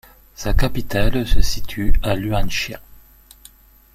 Sa 0.33 0.55
capitale 0.55 1.27
se 1.27 1.41
situe 1.43 1.93
à 2.01 2.15
Luanshya. 2.15 2.81